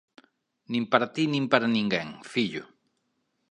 [0.71, 2.63] _Nin para ti nin para ninguén, fillo.